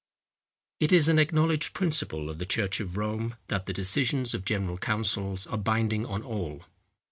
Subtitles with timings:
[0.79, 4.79] It is an acknowledged principle of the church of Rome, that the decisions of general
[4.79, 6.65] councils are binding on all.